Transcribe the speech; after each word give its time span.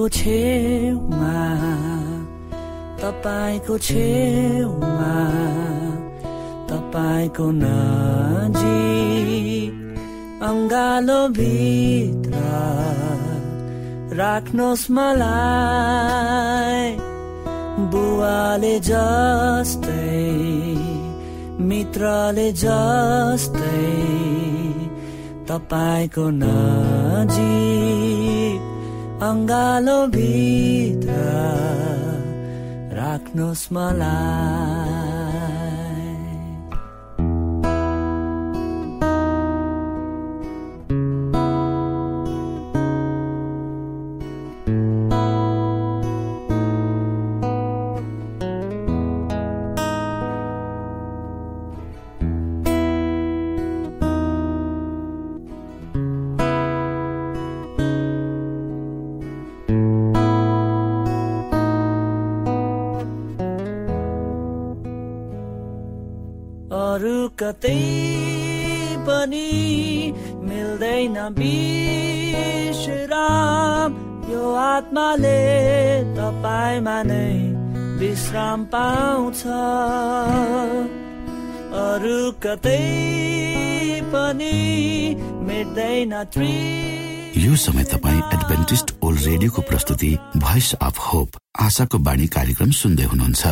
तपाईँको 0.00 0.08
छेउमा 0.16 1.40
तपाईँको 3.00 3.74
छेउमा 3.84 5.16
तपाईँको 6.70 7.46
नजिक 7.60 8.80
अङ्गालो 10.40 11.20
भित्र 11.36 12.32
राख्नुहोस् 14.16 14.90
मलाई। 14.96 16.88
बुवाले 17.92 18.76
जस्तै 18.88 20.16
मित्रले 21.68 22.48
जस्तै 22.64 23.84
तपाईँको 25.44 26.24
नजिक 26.40 27.99
अङ्गालो 29.28 29.96
भित्र 30.12 31.16
राख्नुहोस् 32.98 33.66
मलाई 33.76 35.09
कतै 67.60 69.04
पनि 69.04 69.48
मिल्दैन 70.48 71.16
विश्राम। 71.36 72.70
यो 74.32 74.44
आत्माले 74.56 75.40
तपाईँमा 76.16 76.98
नै 77.04 77.32
विश्राम 78.00 78.60
पाउँछ। 78.72 79.40
अरू 81.84 82.20
कतै 82.40 82.84
पनि 84.08 84.56
मिल्दैन 85.48 86.12
यो 87.44 87.52
समय 87.56 87.84
तपाईँ 87.92 88.22
एडभेन्टिस्ट 88.34 88.88
ओल्ड 89.04 89.20
रेडियोको 89.26 89.60
प्रस्तुति 89.68 90.12
भोइस 90.38 90.68
अफ 90.80 90.96
होप 91.12 91.28
आशाको 91.60 91.96
बाणी 92.08 92.26
कार्यक्रम 92.38 92.70
सुन्दै 92.80 93.06
हुनुहुन्छ। 93.12 93.44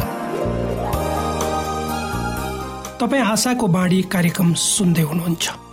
तपाईँ 2.98 3.22
आशाको 3.22 3.66
बाणी 3.70 3.98
कार्यक्रम 4.12 4.48
सुन्दै 4.58 5.02
हुनुहुन्छ। 5.10 5.44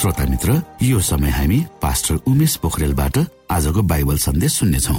श्रोता 0.00 0.24
मित्र 0.24 0.52
यो 0.82 1.00
समय 1.04 1.30
हामी 1.30 1.56
पास्टर 1.82 2.14
उमेश 2.28 2.54
पोखरेलबाट 2.62 3.16
आजको 3.52 3.82
बाइबल 3.82 4.16
सन्देश 4.16 4.52
सुन्नेछौ। 4.52 4.94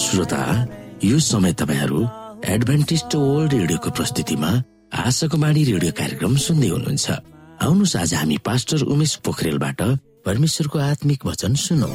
श्रोता 0.00 0.40
यो 1.04 1.18
समय 1.18 1.52
तपाईँहरू 1.60 2.00
एडभेन्टिस्ट 2.54 3.14
वर्ल्ड 3.14 3.52
रेडियोको 3.52 3.90
प्रस्तुतिमा 3.90 4.50
आशाको 5.04 5.36
बाणी 5.36 5.64
रेडियो 5.64 5.92
कार्यक्रम 5.92 6.36
सुन्दै 6.46 6.68
हुनुहुन्छ। 6.68 7.06
आउनुहोस् 7.60 7.96
आज 7.96 8.14
हामी 8.14 8.38
पास्टर 8.40 8.88
उमेश 8.96 9.14
पोखरेलबाट 9.28 9.82
परमेश्वरको 10.24 10.78
आत्मिक 10.88 11.26
वचन 11.26 11.54
सुनौ। 11.66 11.92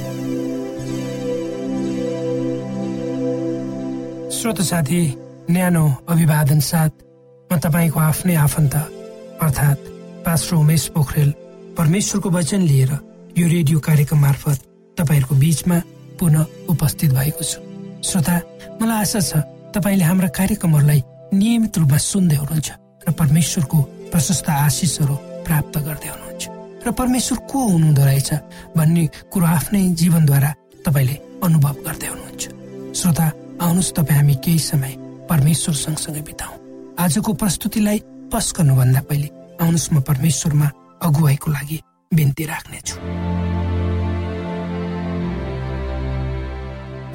श्रोत 4.38 4.62
साथी 4.70 5.04
न्यानो 5.50 5.86
अभिवादन 6.10 6.60
साथ 6.72 7.09
म 7.50 7.58
तपाईँको 7.58 8.00
आफ्नै 8.00 8.36
आफन्त 8.46 8.76
अर्थात् 9.42 9.82
पास्टर 10.22 10.56
उमेश 10.56 10.84
पोखरेल। 10.94 11.30
परमेश्वरको 11.74 12.30
वचन 12.30 12.62
लिएर 12.62 12.92
यो 13.38 13.46
रेडियो 13.50 13.80
कार्यक्रम 13.82 14.20
मार्फत 14.22 14.60
तपाईँहरूको 14.98 15.36
बिचमा 15.36 15.78
पुनः 16.20 16.46
उपस्थित 16.70 17.10
भएको 17.18 17.44
छु। 17.44 17.60
श्रोता 18.06 18.36
मलाई 18.78 19.00
आशा 19.02 19.20
छ 19.20 19.32
तपाईँले 19.74 20.06
हाम्रा 20.06 20.30
कार्यक्रमहरूलाई 20.30 21.02
नियमित 21.34 21.78
रूपमा 21.78 21.98
सुन्दै 21.98 22.38
हुनुहुन्छ 22.38 22.70
र 23.08 23.12
परमेश्वरको 23.18 23.78
प्रशस्त 24.14 24.50
आशिषहरू 24.50 25.16
प्राप्त 25.48 25.76
गर्दै 25.88 26.10
हुनुहुन्छ। 26.14 26.44
र 26.86 26.88
परमेश्वर 26.94 27.38
को 27.50 27.60
हुनुहुँदो 27.74 28.04
रहेछ 28.06 28.30
भन्ने 28.78 29.04
कुरो 29.34 29.46
आफ्नै 29.58 29.84
जीवनद्वारा 29.98 30.52
तपाईँले 30.86 31.16
अनुभव 31.42 31.76
गर्दै 31.88 32.08
हुनुहुन्छ। 32.14 32.44
श्रोता 32.94 33.26
आउनुहोस् 33.58 33.94
तपाईँ 33.98 34.18
हामी 34.20 34.36
केही 34.44 34.60
समय 34.70 34.94
परमेश्वर 35.26 35.76
सँगसँगै 35.86 36.22
बिताउँ। 36.30 36.59
आजको 37.00 37.34
प्रस्तुतिलाई 37.34 38.00
पस 38.28 38.48
गर्नुभन्दा 38.58 39.02
पहिले 39.08 39.28
आउनुहोस् 39.64 39.92
म 39.94 40.00
परमेश्वरमा 40.04 40.68
अगुवाईको 41.00 41.52
लागि 41.52 41.78
बिन्ती 42.12 42.44
राख्नेछु। 42.52 42.96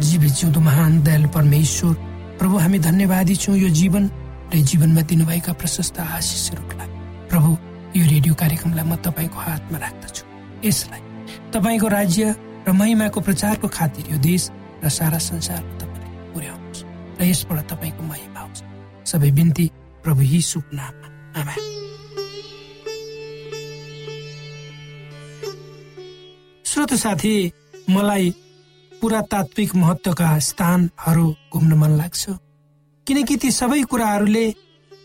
जिउँदो 0.01 0.61
महान 0.61 0.93
दयालु 1.05 1.29
परमेश्वर 1.37 1.95
प्रभु 2.41 2.57
हामी 2.65 2.79
धन्यवादी 2.89 3.35
छौँ 3.37 3.57
यो 3.61 3.69
जीवन 3.69 4.05
र 4.55 4.65
जीवनमा 4.65 5.03
दिनुभएका 5.05 5.53
प्रशस्त 5.53 6.01
आशिषहरूका। 6.01 6.85
प्रभु 7.29 7.51
यो 7.93 8.05
रेडियो 8.09 8.35
कार्यक्रमलाई 8.41 8.85
म 8.89 8.97
तपाईँको 9.05 9.37
हातमा 9.37 9.79
राख्दछु। 9.85 10.25
यसलाई 10.65 11.03
तपाईँको 11.53 11.89
राज्य 11.93 12.35
र 12.65 12.73
महिमाको 12.73 13.21
प्रचारको 13.21 13.69
खातिर 13.69 14.05
यो 14.13 14.19
देश 14.19 14.43
र 14.81 14.89
सारा 14.89 15.19
संसारमा 15.21 15.77
तपाईँले 15.77 16.33
पुर्याउनुहोस् 16.33 16.85
र 17.21 17.23
यसबाट 17.29 17.59
तपाईँको 17.69 18.03
महिमा 18.03 18.41
होस्। 18.41 18.73
सबै 19.07 19.31
बिन्ती 19.31 19.71
प्रभु 20.05 20.23
यी 20.23 20.41
नाममा 20.73 21.55
श्रोत 26.65 26.93
साथी 26.95 27.35
मलाई 27.91 28.31
पुरातात्विक 28.93 29.75
महत्वका 29.77 30.39
स्थानहरू 30.39 31.27
घुम्न 31.53 31.73
मन 31.75 31.91
लाग्छ 31.91 32.23
किनकि 33.07 33.37
ती 33.37 33.51
सबै 33.51 33.83
कुराहरूले 33.83 34.47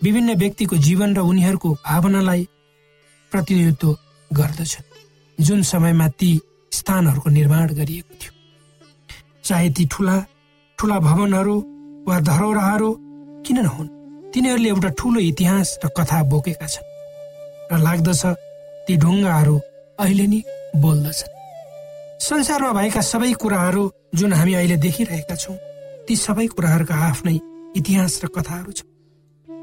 विभिन्न 0.02 0.36
व्यक्तिको 0.36 0.78
जीवन 0.78 1.16
र 1.16 1.20
उनीहरूको 1.30 1.74
भावनालाई 1.86 2.48
प्रतिनिधित्व 3.32 3.96
गर्दछ 4.32 4.78
जुन 5.38 5.62
समयमा 5.64 6.08
ती 6.20 6.32
स्थानहरूको 6.72 7.30
निर्माण 7.30 7.74
गरिएको 7.74 8.16
थियो 8.22 8.34
चाहे 9.44 9.70
ती 9.70 9.86
ठुला 9.92 10.18
ठुला 10.80 11.00
भवनहरू 11.00 11.56
वा 12.08 12.20
धरोहरहरू 12.22 12.92
किन 13.50 13.60
नहुन्? 13.66 13.88
तिनीहरूले 14.30 14.70
एउटा 14.70 14.90
ठुलो 14.94 15.20
इतिहास 15.20 15.70
र 15.82 15.90
कथा 15.90 16.22
बोकेका 16.30 16.68
छन्। 16.70 16.86
र 17.74 17.74
लाग्दछ 17.82 18.24
ती 18.86 18.94
ढुङ्गाहरू 19.02 19.56
अहिले 20.00 20.26
नि 20.30 20.40
बोल्दछन्। 20.78 21.34
संसारमा 22.22 22.72
भएका 22.78 23.02
सबै 23.02 23.34
कुराहरू 23.34 23.84
जुन 24.14 24.34
हामी 24.34 24.54
अहिले 24.54 24.78
देखिरहेका 24.78 25.36
छौँ 25.36 25.58
ती 26.06 26.16
सबै 26.16 26.46
कुराहरूका 26.54 26.94
आफ्नै 26.94 27.38
इतिहास 27.74 28.14
र 28.24 28.28
कथाहरू 28.30 28.72
छन्। 28.72 28.90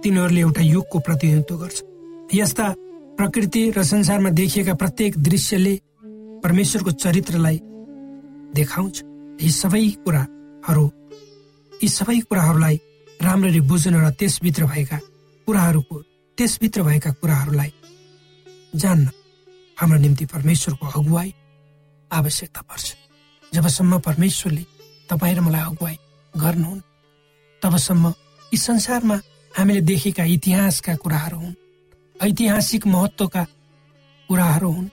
तिनीहरूले 0.02 0.40
एउटा 0.40 0.62
युगको 0.66 0.98
प्रतिनिधित्व 0.98 1.54
गर्छ। 1.54 1.78
यस्ता 2.34 2.66
प्रकृति 3.18 3.62
र 3.70 3.82
संसारमा 3.86 4.30
देखिएका 4.34 4.74
प्रत्येक 4.74 5.12
दृश्यले 5.22 5.74
परमेश्वरको 6.42 6.90
चरित्रलाई 6.90 7.58
देखाउँछ। 8.50 8.96
यी 9.42 9.50
सबै 9.50 9.84
कुराहरू 10.02 10.86
यी 11.80 11.88
सबै 11.88 12.18
कुराहरूलाई 12.26 12.76
राम्ररी 13.20 13.60
बुझ्न 13.60 13.94
र 14.04 14.10
त्यसभित्र 14.10 14.64
भएका 14.66 14.98
कुराहरूको 15.46 15.96
त्यसभित्र 16.38 16.82
भएका 16.82 17.10
कुराहरूलाई 17.20 17.72
जान्न 18.74 19.10
हाम्रो 19.76 19.98
निम्ति 19.98 20.24
परमेश्वरको 20.26 20.86
अगुवाई 20.86 21.34
आवश्यकता 22.10 22.60
पर्छ। 22.68 22.86
जबसम्म 23.54 23.98
परमेश्वरले 23.98 24.64
तपाईँ 25.10 25.34
र 25.36 25.40
मलाई 25.40 25.62
अगुवाई 25.62 25.96
गर्नुहुन् 26.34 26.80
तबसम्म 27.62 28.04
यी 28.52 28.58
संसारमा 28.58 29.16
हामीले 29.54 29.80
देखेका 29.80 30.24
इतिहासका 30.36 30.94
कुराहरू 30.96 31.38
हुन् 31.38 31.58
ऐतिहासिक 32.20 32.86
महत्वका 32.86 33.44
कुराहरू 34.28 34.70
हुन् 34.70 34.88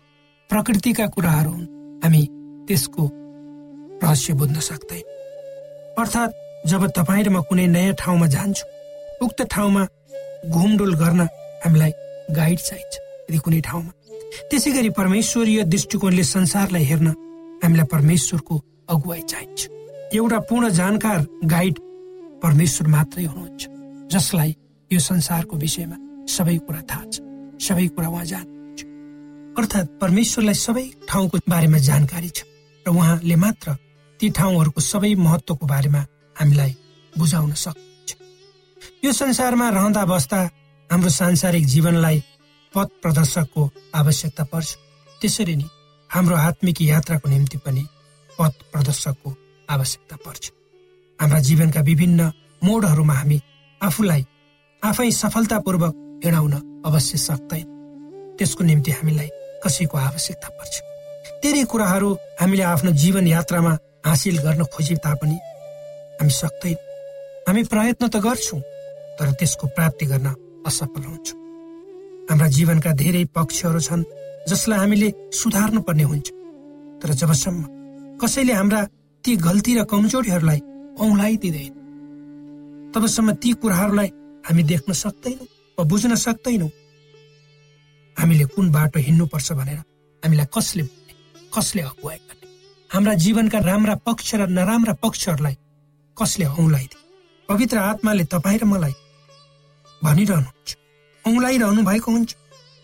प्रकृतिका 0.49 1.07
कुराहरू 1.07 1.51
हुन् 1.51 1.67
हामी 2.03 2.23
त्यसको 2.67 3.03
रहस्य 4.03 4.33
बुझ्न 4.33 4.59
सक्दैन। 4.59 5.05
अर्थात् 5.99 6.33
जब 6.67 6.85
तपाईँ 6.95 7.23
र 7.23 7.29
म 7.29 7.41
कुनै 7.49 7.67
नयाँ 7.67 7.93
ठाउँमा 7.99 8.27
जान्छु 8.35 8.65
उक्त 9.25 9.39
ठाउँमा 9.51 9.83
घुमडुल 10.47 10.93
गर्न 10.95 11.21
हामीलाई 11.63 11.91
गाइड 12.31 12.59
चाहिन्छ। 12.59 12.93
यदि 13.29 13.37
कुनै 13.45 13.61
ठाउँमा 13.67 13.91
त्यसै 14.49 14.71
गरी 14.71 14.89
परमेश्वरीय 14.99 15.63
दृष्टिकोणले 15.63 16.23
संसारलाई 16.23 16.83
हेर्न 16.83 17.07
हामीलाई 17.63 17.87
परमेश्वरको 17.91 18.55
अगुवाई 18.89 19.21
चाहिन्छ। 19.31 19.59
एउटा 20.15 20.39
पूर्ण 20.49 20.69
जानकार 20.79 21.19
गाइड 21.53 21.75
परमेश्वर 22.43 22.87
मात्रै 22.95 23.25
हुनुहुन्छ 23.25 23.61
जसलाई 24.13 24.55
यो 24.91 24.99
संसारको 24.99 25.55
विषयमा 25.57 25.97
सबै 26.27 26.57
कुरा 26.67 26.81
थाहा 26.89 27.05
छ 27.11 27.15
सबै 27.67 27.87
कुरा 27.95 28.07
उहाँ 28.07 28.25
जान्नुहुन्छ। 28.25 28.81
अर्थात् 29.59 29.93
परमेश्वरलाई 30.01 30.57
सबै 30.67 30.85
ठाउँको 31.09 31.37
बारेमा 31.49 31.79
जानकारी 31.89 32.29
छ 32.29 32.43
र 32.85 32.89
उहाँले 32.89 33.35
मात्र 33.35 33.75
ती 34.19 34.29
ठाउँहरूको 34.37 34.81
सबै 34.81 35.13
महत्वको 35.15 35.65
बारेमा 35.67 36.01
हामीलाई 36.39 36.71
बुझाउन 37.13 37.53
सक्नुहुन्छ 37.53 38.11
यो 39.05 39.11
संसारमा 39.13 39.69
रहँदा 39.69 40.03
बस्दा 40.05 40.39
हाम्रो 40.89 41.09
सांसारिक 41.09 41.65
जीवनलाई 41.65 42.23
पथ 42.73 42.89
प्रदर्शकको 43.01 43.61
आवश्यकता 43.95 44.43
पर्छ। 44.51 44.69
त्यसरी 45.21 45.55
नै 45.55 45.67
हाम्रो 46.09 46.35
आत्मिक 46.35 46.81
यात्राको 46.81 47.29
निम्ति 47.29 47.57
पनि 47.65 47.83
पथ 48.39 48.53
प्रदर्शकको 48.71 49.29
आवश्यकता 49.69 50.15
पर्छ। 50.25 50.43
हाम्रा 51.19 51.39
जीवनका 51.39 51.81
विभिन्न 51.81 52.31
मोडहरूमा 52.63 53.13
हामी 53.13 53.37
आफूलाई 53.81 54.25
आफै 54.83 55.11
सफलतापूर्वक 55.11 55.93
हिँडाउन 56.23 56.53
अवश्य 56.85 57.17
सक्दैन। 57.17 57.67
त्यसको 58.37 58.63
निम्ति 58.63 58.91
हामीलाई 58.91 59.29
कसैको 59.63 59.97
आवश्यकता 59.97 60.49
पर्छ। 60.57 60.73
धेरै 61.43 61.63
कुराहरू 61.71 62.09
हामीले 62.41 62.63
आफ्नो 62.63 62.91
जीवन 62.91 63.27
यात्रामा 63.27 63.73
हासिल 64.05 64.37
गर्न 64.45 64.63
खोजे 64.73 64.95
तापनि 65.05 65.37
हामी 66.23 66.31
सक्दैन 66.31 66.77
हामी 67.47 67.61
प्रयत्न 67.67 68.07
त 68.07 68.15
गर्छौँ 68.23 68.59
तर 69.19 69.27
त्यसको 69.35 69.67
प्राप्ति 69.75 70.05
गर्न 70.07 70.27
असफल 70.63 71.03
हुन्छौँ। 71.03 71.39
हाम्रा 72.31 72.47
जीवनका 72.47 72.91
धेरै 72.95 73.23
पक्षहरू 73.35 73.79
छन् 73.83 74.07
जसलाई 74.47 74.79
हामीले 74.79 75.09
सुधार्नु 75.35 75.81
पर्ने 75.83 76.03
हुन्छ। 76.07 76.27
तर 77.03 77.09
जबसम्म 77.19 77.61
कसैले 78.23 78.53
हाम्रा 78.55 78.81
ती 79.23 79.35
गल्ती 79.35 79.71
र 79.75 79.83
कमजोरीहरूलाई 79.83 80.59
औँलाइदिँदैन 81.03 81.73
तबसम्म 82.95 83.27
ती 83.43 83.51
कुराहरूलाई 83.59 84.09
हामी 84.47 84.63
देख्न 84.63 84.93
सक्दैनौँ 84.95 85.47
वा 85.77 85.83
बुझ्न 85.91 86.15
सक्दैनौँ। 86.15 86.71
हामीले 88.17 88.45
कुन 88.55 88.71
बाटो 88.71 88.99
हिँड्नुपर्छ 89.07 89.51
भनेर 89.59 89.79
हामीलाई 90.23 90.47
कसले 90.55 90.83
कसले 91.51 91.81
अगुवाई 91.83 92.17
गर्ने? 92.17 92.47
हाम्रा 92.89 93.13
जीवनका 93.23 93.59
राम्रा 93.59 93.95
पक्ष 94.07 94.29
र 94.39 94.47
नराम्रा 94.47 94.95
पक्षहरूलाई 95.03 95.55
कसले 96.17 96.45
औँलाइदिए 96.45 97.01
पवित्र 97.49 97.77
आत्माले 97.77 98.23
तपाईँ 98.33 98.59
र 98.59 98.65
मलाई 98.65 98.93
भनिरहनुहुन्छ। 100.01 100.69
औँलाइरहनु 101.25 101.81
भएको 101.83 102.11
हुन्छ 102.11 102.35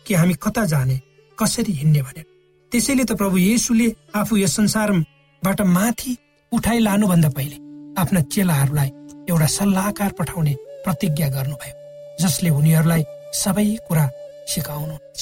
कि 0.06 0.14
हामी 0.14 0.34
कता 0.44 0.66
जाने 0.66 1.00
कसरी 1.38 1.74
हिँड्ने 1.74 2.02
भनेर। 2.02 2.26
त्यसैले 2.72 3.04
त 3.04 3.12
प्रभु 3.20 3.38
येसुले 3.38 3.88
आफू 4.16 4.38
यस 4.38 4.56
संसारबाट 4.56 5.62
माथि 5.76 6.18
उठाइ 6.52 6.80
लानुभन्दा 6.80 7.30
पहिले 7.38 7.58
आफ्ना 8.02 8.22
चेलाहरूलाई 8.34 8.90
एउटा 9.30 9.48
सल्लाहकार 9.58 10.12
पठाउने 10.20 10.54
प्रतिज्ञा 10.86 11.28
गर्नुभयो 11.30 11.76
जसले 12.22 12.50
उनीहरूलाई 12.50 13.04
सबै 13.34 13.68
कुरा 13.88 14.06
सिकाउनुहुन्छ। 14.50 15.20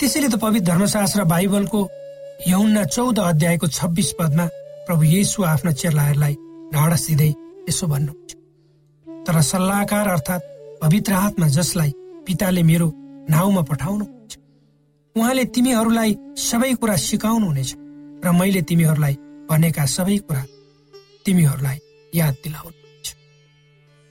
त्यसैले 0.00 0.28
त 0.28 0.34
पवित्र 0.40 0.66
धर्मशास्त्र 0.70 1.24
बाइबलको 1.32 1.80
यौना 2.48 2.84
चौध 2.94 3.18
अध्यायको 3.20 3.66
छब्बिस 3.68 4.12
पदमा 4.18 4.46
प्रभु 4.86 5.02
येसु 5.14 5.42
आफ्ना 5.44 5.72
चेलाहरूलाई 5.80 6.34
ढाडस 6.74 7.06
दिँदै 7.06 7.30
यसो 7.70 7.86
भन्नुहुन्छ 7.92 8.30
तर 9.26 9.40
सल्लाहकार 9.50 10.08
अर्थात् 10.16 10.48
पवित्र 10.82 11.12
आत्मा 11.26 11.46
जसलाई 11.56 11.92
पिताले 12.26 12.62
मेरो 12.70 12.88
नाउँमा 13.30 13.62
पठाउनुहुन्छ 13.70 14.32
उहाँले 15.16 15.44
तिमीहरूलाई 15.54 16.16
सबै 16.48 16.72
कुरा 16.80 16.96
सिकाउनु 17.08 17.46
हुनेछ 17.46 17.70
र 18.24 18.32
मैले 18.38 18.62
तिमीहरूलाई 18.70 19.14
भनेका 19.50 19.84
सबै 19.96 20.16
कुरा 20.26 20.42
तिमीहरूलाई 21.24 21.78
याद 22.14 22.34
दिलाउनुहुन्छ। 22.44 23.08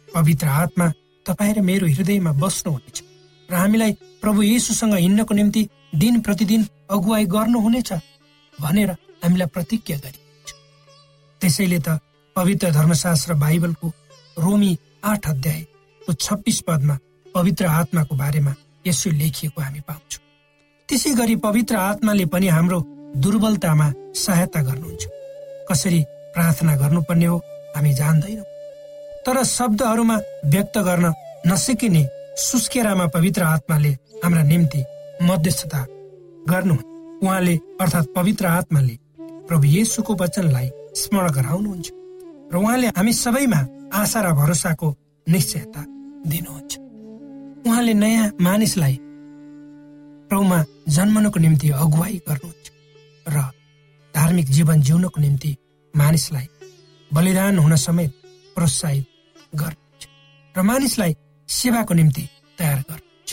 पवित्र 0.08 0.48
आत्मा 0.64 0.88
तपाईँ 1.26 1.54
र 1.58 1.62
मेरो 1.70 1.86
हृदयमा 1.96 2.32
बस्नुहुनेछ 2.42 2.98
र 3.50 3.54
हामीलाई 3.62 3.92
प्रभु 4.22 4.42
येसुसँग 4.44 4.94
हिँड्नको 4.96 5.34
निम्ति 5.40 5.62
दिन 6.04 6.20
प्रतिदिन 6.26 6.62
अगुवाई 6.96 7.26
गर्नुहुनेछ 7.36 7.92
भनेर 8.56 8.90
हामीलाई 9.24 9.50
प्रतिज्ञा 9.56 9.98
गरिन्छ। 10.04 10.48
त्यसैले 11.42 11.80
त 11.80 11.90
पवित्र 12.40 12.70
धर्मशास्त्र 12.72 13.34
बाइबलको 13.36 13.88
रोमी 14.38 14.78
आठ 15.04 15.28
अध्यायको 15.30 16.14
छब्बिस 16.16 16.60
पदमा 16.68 16.96
पवित्र 17.36 17.66
आत्माको 17.68 18.16
बारेमा 18.16 18.54
यसो 18.88 19.10
लेखिएको 19.12 19.62
हामी 19.62 19.80
पाउँछौँ। 19.88 20.24
त्यसै 20.90 21.12
गरी 21.20 21.36
पवित्र 21.44 21.76
आत्माले 21.76 22.26
पनि 22.32 22.48
हाम्रो 22.48 22.80
दुर्बलतामा 23.24 23.92
सहायता 24.16 24.62
गर्नुहुन्छ। 24.62 25.04
कसरी 25.72 26.02
प्रार्थना 26.34 26.76
गर्नुपर्ने 26.76 27.26
हो 27.26 27.38
हामी 27.76 27.94
जान्दैनौँ। 28.00 28.48
तर 29.26 29.44
शब्दहरूमा 29.44 30.18
व्यक्त 30.48 30.78
गर्न 30.88 31.14
नसकिने 31.48 32.08
सुस्केरामा 32.48 33.08
पवित्र 33.20 33.44
आत्माले 33.52 33.92
हाम्रा 34.24 34.44
निम्ति 34.44 34.84
मध्यस्थता 35.28 35.86
गर्नु 36.50 36.76
उहाँले 37.20 37.60
अर्थात् 37.82 38.14
पवित्र 38.16 38.46
आत्माले 38.56 38.98
प्रभु 39.48 39.66
येसुको 39.68 40.16
वचनलाई 40.16 40.70
स्मरण 40.96 41.32
गराउनुहुन्छ। 41.34 41.99
र 42.52 42.56
उहाँले 42.58 42.88
हामी 42.98 43.14
सबैमा 43.14 43.60
आशा 43.94 44.20
र 44.22 44.34
भरोसाको 44.34 44.88
निश्चयता 45.28 45.82
दिनुहुन्छ। 46.26 46.72
उहाँले 47.68 47.94
नयाँ 47.94 48.32
मानिसलाई 48.42 48.96
प्रभुमा 50.30 50.60
जन्मनुको 50.90 51.40
निम्ति 51.40 51.70
अगुवाई 51.70 52.16
गर्नुहुन्छ 52.28 52.68
र 53.28 53.38
धार्मिक 54.14 54.48
जीवन 54.50 54.82
जिउनको 54.82 55.22
निम्ति 55.22 55.52
मानिसलाई 55.94 56.48
बलिदान 57.12 57.58
हुन 57.60 57.76
समेत 57.76 58.12
प्रोत्साहित 58.56 59.06
गर्नुहुन्छ 59.56 60.04
र 60.56 60.62
मानिसलाई 60.62 61.16
सेवाको 61.50 61.94
निम्ति 61.94 62.24
तयार 62.58 62.80
गर्नुहुन्छ। 62.90 63.30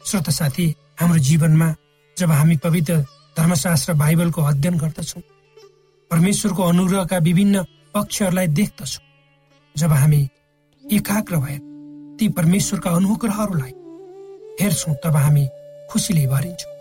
श्रोत 0.00 0.30
साथी 0.30 0.66
हाम्रो 1.00 1.18
जीवनमा 1.18 1.68
जब 2.16 2.30
हामी 2.30 2.56
पवित्र 2.56 2.94
धर्मशास्त्र 3.36 3.94
बाइबलको 3.94 4.40
अध्ययन 4.42 4.78
गर्दछौँ 4.78 5.22
परमेश्वरको 6.12 6.62
अनुग्रहका 6.62 7.18
विभिन्न 7.18 7.62
पक्षहरूलाई 7.94 8.46
देख्दछौँ। 8.48 9.04
जब 9.74 9.92
हामी 9.92 10.20
एकाग्र 10.84 11.36
भएर 11.36 11.60
ती 12.18 12.28
परमेश्वरका 12.28 12.90
अनुग्रहहरूलाई 12.90 13.72
हेर्छौँ 14.60 14.94
तब 15.04 15.16
हामी 15.16 15.44
खुसीले 15.90 16.26
भरिन्छौँ। 16.26 16.72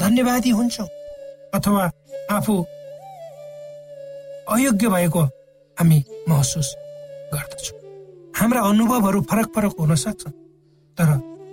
धन्यवादी 0.00 0.50
हुन्छौँ 0.50 0.88
अथवा 1.54 1.84
आफू 2.30 2.54
अयोग्य 4.52 4.88
भएको 4.88 5.22
हामी 5.76 6.04
महसुस 6.28 6.74
गर्दछौँ। 7.32 7.78
हाम्रा 8.36 8.60
अनुभवहरू 8.60 9.20
फरक 9.30 9.48
फरक 9.56 9.80
हुन 9.80 9.94
सक्छन् 9.96 10.36
तर 10.98 11.08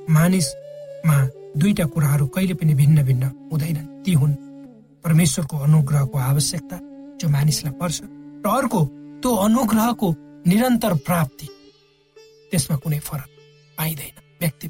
मानिसमा 0.10 1.18
दुईटा 1.56 1.86
कुराहरू 1.86 2.27
कहिले 2.27 2.53
पनि 2.60 2.74
भिन्न 2.75 3.03
भिन्न 3.03 3.32
हुँदैनन्। 3.51 3.88
ती 4.03 4.13
हुन् 4.13 4.36
परमेश्वरको 5.03 5.58
अनुग्रहको 5.58 6.18
आवश्यकता 6.20 6.77
जो 7.19 7.29
मानिसलाई 7.29 7.73
पर्छ 7.79 8.01
र 8.45 8.47
अर्को 8.49 8.81
त्यो 9.21 9.35
अनुग्रहको 9.35 10.07
निरन्तर 10.47 10.93
प्राप्ति। 11.07 11.47
त्यसमा 12.51 12.75
कुनै 12.83 12.99
फरक 12.99 13.29
पाइँदैन 13.77 14.15
व्यक्ति 14.41 14.67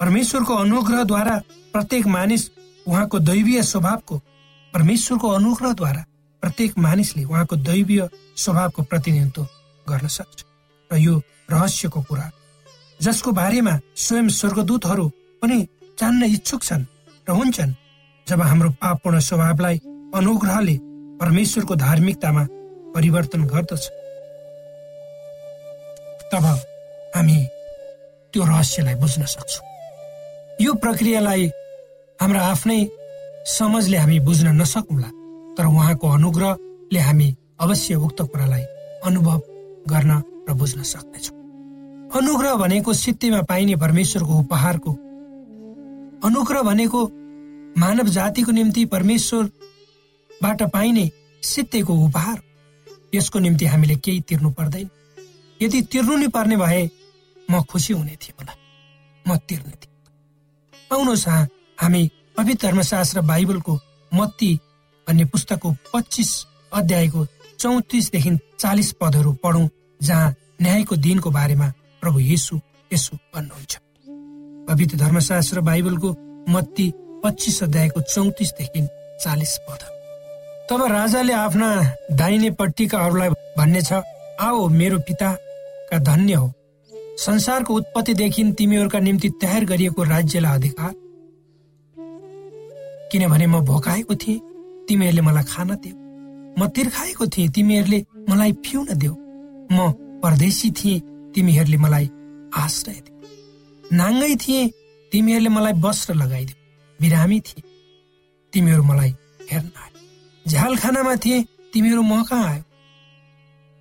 परमेश्वरको 0.00 0.54
अनुग्रहद्वारा 0.56 1.36
प्रत्येक 1.72 2.06
मानिस 2.06 2.50
उहाँको 2.86 3.18
दैवीय 3.20 3.62
स्वभावको 3.62 4.16
परमेश्वरको 4.74 5.28
अनुग्रहद्वारा 5.28 6.04
प्रत्येक 6.42 6.78
मानिसले 6.78 7.24
उहाँको 7.24 7.56
दैवीय 7.56 8.08
स्वभावको 8.36 8.82
प्रतिनिधित्व 8.82 9.46
गर्न 9.86 10.06
सक्छ। 10.08 10.44
र 10.90 10.96
यो 10.96 11.14
रहस्यको 11.50 12.00
कुरा 12.02 12.30
जसको 13.00 13.32
बारेमा 13.32 13.74
स्वयं 13.96 14.28
स्वर्गदूतहरू 14.28 15.06
पनि 15.42 15.58
जान्न 16.00 16.22
इच्छुक 16.24 16.62
छन् 16.62 16.84
र 17.28 17.32
हुन्छन् 17.32 17.74
जब 18.26 18.40
हाम्रो 18.42 18.70
पापपूर्ण 18.80 19.18
स्वभावलाई 19.20 19.76
अनुग्रहले 20.14 20.76
परमेश्वरको 21.20 21.74
धार्मिकतामा 21.76 22.46
परिवर्तन 22.94 23.42
गर्दछ। 23.44 23.84
तब 26.32 26.44
हामी 27.16 27.38
त्यो 28.34 28.44
रहस्यलाई 28.44 28.94
बुझ्न 28.94 29.24
सक्छौँ। 29.24 29.66
यो 30.60 30.74
प्रक्रियालाई 30.74 31.46
हाम्रो 32.18 32.40
आफ्नै 32.40 32.80
समझले 33.48 33.96
हामी 33.96 34.18
बुझ्न 34.20 34.48
नसकौँला 34.60 35.10
तर 35.56 35.66
उहाँको 35.66 36.08
अनुग्रहले 36.08 37.00
हामी 37.00 37.28
अवश्य 37.60 37.94
उक्त 37.96 38.22
कुरालाई 38.22 38.64
अनुभव 39.04 39.38
गर्न 39.90 40.12
र 40.48 40.52
बुझ्न 40.54 40.82
सक्नेछौँ। 40.82 41.36
अनुग्रह 42.16 42.54
भनेको 42.54 42.92
सित्तैमा 42.92 43.40
पाइने 43.42 43.76
परमेश्वरको 43.76 44.38
उपहारको 44.38 44.92
अनुग्रह 46.28 46.62
भनेको 46.62 47.00
मानव 47.78 48.08
जातिको 48.08 48.52
निम्ति 48.52 48.84
परमेश्वरबाट 50.40 50.72
पाइने 50.72 51.10
सित्तैको 51.42 51.94
उपहार। 52.06 52.40
यसको 53.14 53.38
निम्ति 53.38 53.66
हामीले 53.66 53.94
केही 53.96 54.20
तिर्नु 54.20 54.50
पर्दैन। 54.50 54.88
यदि 55.60 55.82
तिर्नु 55.82 56.16
नै 56.16 56.28
पर्ने 56.28 56.56
भए 56.56 56.88
म 57.48 57.62
खुसी 57.62 57.92
हुने 57.92 58.16
थिएँ 58.16 58.34
होला। 58.40 58.54
म 59.26 59.36
तिर्ने 59.36 59.72
थिएँ। 59.72 59.92
आउनुहोस् 60.92 61.28
हामी 61.80 62.10
पवित्र 62.36 62.66
धर्मशास्त्र 62.66 63.20
बाइबलको 63.20 63.74
मत्ती 64.12 64.50
भन्ने 65.06 65.24
पुस्तकको 65.24 65.68
पच्चिस 65.92 66.30
अध्यायको 66.72 67.26
चौतिसदेखि 67.60 68.30
चालिस 68.58 68.92
पदहरू 69.00 69.32
पढौँ 69.44 69.68
जहाँ 70.00 70.34
न्यायको 70.62 70.96
दिनको 70.96 71.30
बारेमा 71.30 71.68
प्रभु 72.02 72.18
येसु 72.20 72.60
यसो 72.92 73.16
भन्नुहुन्छ। 73.34 73.76
पवित्र 74.68 74.96
धर्मशास्त्र 74.96 75.60
बाइबलको 75.60 76.10
मत्ती 76.48 76.92
पच्चिस 77.24 77.62
अध्यायको 77.62 78.00
चौतिसदेखि 78.00 78.80
चालिस 79.22 79.56
पद 79.68 79.99
तब 80.70 80.82
राजाले 80.86 81.32
आफ्ना 81.34 81.68
दाहिने 82.14 82.50
पट्टिका 82.54 82.98
अरूलाई 83.04 83.28
भन्ने 83.58 83.80
छ 83.82 83.92
आओ 84.38 84.68
मेरो 84.70 84.98
पिताका 85.02 85.98
धन्य 85.98 86.34
हो। 86.34 86.52
संसारको 87.18 87.74
उत्पत्तिदेखि 87.74 88.44
तिमीहरूका 88.58 88.98
निम्ति 88.98 89.28
तयार 89.42 89.64
गरिएको 89.66 90.02
राज्यलाई 90.04 90.58
अधिकार। 90.58 90.92
किनभने 93.10 93.46
म 93.46 93.60
भोकाएको 93.66 94.14
थिएँ 94.14 94.38
तिमीहरूले 94.88 95.22
मलाई 95.26 95.44
खान 95.50 95.74
देऊ 95.74 95.96
म 96.54 96.68
तिर्खाएको 96.70 97.26
थिएँ 97.26 97.48
तिमीहरूले 97.50 98.04
मलाई 98.30 98.52
पिउन 98.62 98.86
देऊ 98.94 99.14
म 99.74 99.90
परदेशी 100.22 100.70
थिएँ 100.78 101.02
तिमीहरूले 101.34 101.78
मलाई 101.82 102.10
आश्रय 102.54 102.98
दियो। 103.04 103.96
नाङ्गै 103.98 104.34
थिए 104.38 104.66
तिमीहरूले 105.12 105.50
मलाई 105.50 105.72
वस्त्र 105.82 106.14
लगाइदियो। 106.14 106.56
बिरामी 106.98 107.40
थिए 107.46 107.62
तिमीहरू 108.52 108.82
मलाई 108.82 109.14
हेर्न 109.50 109.70
आयो 109.76 109.99
झ्यालखानामा 110.46 111.14
थिए 111.14 111.42
तिमीहरू 111.72 112.02
म 112.02 112.22
कहाँ 112.22 112.48
आयो 112.50 112.62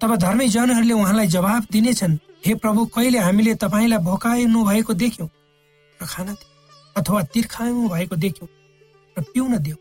तब 0.02 0.16
धर्मी 0.18 0.48
जनहरूले 0.48 0.94
उहाँलाई 0.94 1.28
जवाब 1.28 1.66
दिनेछन् 1.72 2.18
हे 2.46 2.54
प्रभु 2.56 2.86
कहिले 2.96 3.20
हामीले 3.20 3.54
तपाईँलाई 3.56 4.00
भोकाइनु 4.00 4.64
भएको 4.66 4.94
देख्यौँ 4.94 5.30
र 6.00 6.06
खाना 6.06 6.36
अथवा 6.96 7.22
तिर्खाउनु 7.34 7.88
भएको 7.90 8.16
देख्यौँ 8.16 8.50
र 9.18 9.24
पिउन 9.34 9.58
दियो? 9.58 9.76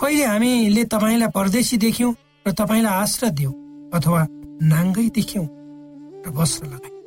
कहिले 0.00 0.24
हामीले 0.24 0.84
तपाईँलाई 0.84 1.30
परदेशी 1.30 1.76
देख्यौँ 1.78 2.14
र 2.46 2.52
तपाईँलाई 2.52 2.94
आश्रय 3.02 3.30
दियो 3.30 3.50
अथवा 3.94 4.26
नाङ्गै 4.72 5.08
देख्यौँ 5.10 5.46
र 6.24 6.34
वस्त्र 6.34 6.66
लगायौँ? 6.66 7.02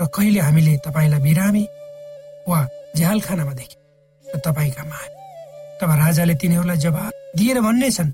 र 0.00 0.06
कहिले 0.08 0.40
हामीले 0.40 0.76
तपाईँलाई 0.86 1.20
बिरामी 1.20 1.64
वा 2.48 2.66
झ्यालखानामा 2.96 3.52
देख्यौँ 3.52 4.34
र 4.34 4.38
तपाईँ 4.44 4.70
कहाँ 4.70 4.98
आयो 4.98 5.19
तब 5.80 5.90
राजाले 5.96 6.34
तिनीहरूलाई 6.36 6.76
जवाब 6.76 7.12
दिएर 7.36 7.58
भन्ने 7.66 7.90
छन् 7.90 8.12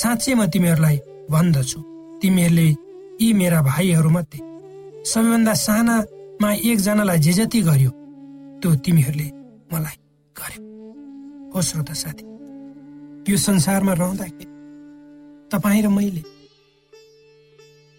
साँच्चै 0.00 0.34
म 0.34 0.46
तिमीहरूलाई 0.52 0.96
भन्दछु। 1.30 1.78
तिमीहरूले 2.22 2.66
यी 3.20 3.32
मेरा 3.40 3.60
भाइहरू 3.62 4.10
मध्ये 4.10 4.40
सबैभन्दा 5.04 5.54
सानामा 5.66 6.50
एकजनालाई 6.70 7.18
जे 7.24 7.32
जति 7.38 7.60
गर्यो 7.68 7.90
त्यो 8.60 8.74
तिमीहरूले 8.84 9.28
मलाई 9.72 9.96
गर्यो। 10.36 10.60
हो 11.52 11.58
श्रोता 11.68 11.94
साथी 12.02 12.24
यो 13.28 13.36
संसारमा 13.36 13.92
रहँदाखेरि 14.00 14.46
तपाईँ 15.52 15.82
र 15.84 15.88
मैले 15.92 16.22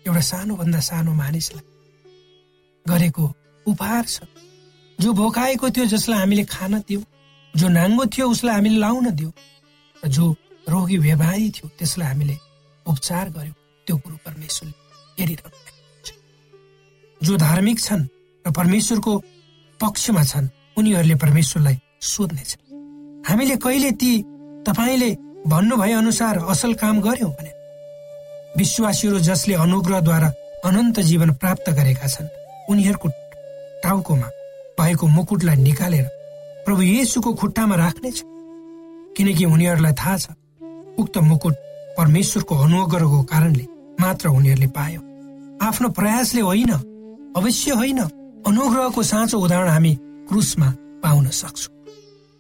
एउटा 0.05 0.23
सानोभन्दा 0.31 0.79
सानो 0.89 1.11
मानिसलाई 1.13 1.65
गरेको 2.85 3.25
उपहार 3.65 4.05
छ। 4.05 4.17
जो 4.99 5.09
भोकाएको 5.13 5.69
थियो 5.69 5.85
जसलाई 5.93 6.19
हामीले 6.19 6.43
खान 6.49 6.73
दियो 6.87 7.01
जो 7.55 7.67
नाङ्गो 7.67 8.05
थियो 8.05 8.29
उसलाई 8.29 8.55
हामीले 8.55 8.79
लाउन 8.79 9.09
दियो। 9.15 9.31
र 10.03 10.07
जो 10.07 10.35
रोगी 10.69 10.97
व्यवहारी 10.97 11.49
थियो 11.49 11.67
त्यसलाई 11.79 12.07
हामीले 12.07 12.37
उपचार 12.85 13.29
गर्यो। 13.29 13.53
त्यो 13.87 13.97
कुरो 13.97 14.17
परमेश्वरले 14.25 14.75
हेरिरहनु 15.19 15.57
जो 17.21 17.37
धार्मिक 17.37 17.79
छन् 17.79 18.03
र 18.47 18.51
परमेश्वरको 18.51 19.13
पक्षमा 19.79 20.23
छन् 20.23 20.47
उनीहरूले 20.77 21.15
परमेश्वरलाई 21.15 21.77
सोध्नेछन् 22.01 22.63
हामीले 23.29 23.55
कहिले 23.55 23.91
ती 23.91 24.11
तपाईँले 24.67 25.09
भन्नुभए 25.47 25.91
अनुसार 25.93 26.37
असल 26.53 26.73
काम 26.73 27.01
गर्यौँ 27.01 27.31
भने? 27.31 27.51
विश्वासीहरू 28.57 29.19
जसले 29.19 29.53
अनुग्रहद्वारा 29.53 30.29
अनन्त 30.65 30.99
जीवन 30.99 31.29
प्राप्त 31.41 31.69
गरेका 31.69 32.07
छन् 32.07 32.27
उनीहरूको 32.69 33.09
टाउकोमा 33.83 34.29
भएको 34.79 35.07
मुकुटलाई 35.07 35.55
निकालेर 35.55 36.18
प्रभु 36.65 36.81
येसुको 36.81 37.33
खुट्टामा 37.33 37.75
राख्नेछ 37.75 38.17
किनकि 39.17 39.45
उनीहरूलाई 39.45 39.93
थाहा 39.99 40.17
छ 40.17 40.25
उक्त 40.99 41.17
मुकुट 41.29 41.55
परमेश्वरको 41.97 42.55
अनुग्रहको 42.65 43.19
कारणले 43.31 43.65
मात्र 44.01 44.29
उनीहरूले 44.29 44.67
पायो। 44.77 45.01
आफ्नो 45.61 45.89
प्रयासले 45.97 46.41
होइन 46.41 46.71
अवश्य 47.39 47.71
होइन 47.79 47.99
अनुग्रहको 48.47 49.01
साँचो 49.03 49.37
उदाहरण 49.39 49.69
हामी 49.69 49.93
क्रुसमा 50.29 50.69
पाउन 51.03 51.25
सक्छौँ। 51.39 51.73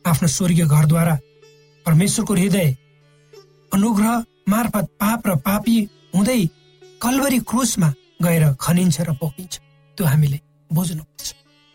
आफ्नो 0.05 0.27
स्वर्गीय 0.27 0.65
घरद्वारा 0.65 1.15
परमेश्वरको 1.85 2.33
हृदय 2.33 2.69
अनुग्रह 3.71 4.23
मार्फत 4.49 4.85
पाप 5.01 5.27
र 5.27 5.35
पापी 5.45 5.77
हुँदै 6.15 6.41
कलवरी 7.01 7.39
क्रुसमा 7.49 7.89
गएर 8.23 8.43
खनिन्छ 8.61 9.01
र 9.01 9.13
पोखिन्छ। 9.19 9.53
त्यो 9.97 10.05
हामीले 10.05 10.39
बुझ्नुपर्छ। 10.69 11.27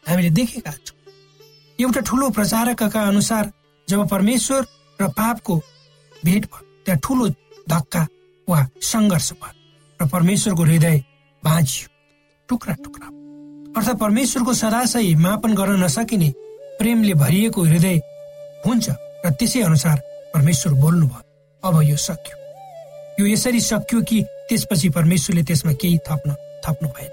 हामीले 0.06 0.30
देखेका 0.30 0.72
छौँ। 0.84 0.93
एउटा 1.78 2.00
ठुलो 2.00 2.28
प्रचारकका 2.30 3.00
अनुसार 3.02 3.50
जब 3.88 4.08
परमेश्वर 4.08 4.66
र 5.00 5.08
पापको 5.10 5.56
भेट 6.24 6.44
भयो 6.46 6.62
त्यहाँ 6.84 7.00
ठुलो 7.04 7.28
धक्का 7.68 8.06
वा 8.48 8.60
सङ्घर्ष 8.82 9.32
भयो 9.32 9.52
र 10.00 10.08
परमेश्वरको 10.08 10.62
हृदय 10.62 10.98
भाँचियो 11.42 11.88
टुक्रा 12.48 12.74
टुक्रा। 12.84 13.06
अर्थात् 13.76 13.98
परमेश्वरको 14.00 14.52
सदाशय 14.54 15.14
मापन 15.18 15.54
गर्न 15.54 15.82
नसकिने 15.84 16.32
प्रेमले 16.78 17.14
भरिएको 17.14 17.62
हृदय 17.64 18.00
हुन्छ 18.66 18.88
र 19.26 19.30
त्यसै 19.34 19.60
अनुसार 19.62 19.98
परमेश्वर 20.34 20.72
बोल्नुभयो 20.80 21.22
अब 21.62 21.82
यो 21.82 21.96
सक्यो। 21.96 22.36
यो 23.20 23.26
यसरी 23.26 23.60
सकियो 23.60 24.02
कि 24.02 24.22
त्यसपछि 24.48 24.88
परमेश्वरले 24.94 25.42
त्यसमा 25.42 25.72
केही 25.80 25.98
थप्न 26.06 26.34
थप्नु 26.64 26.88
भएन। 26.88 27.12